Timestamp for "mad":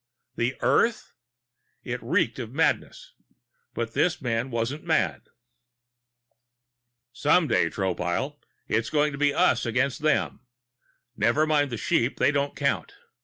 4.83-5.27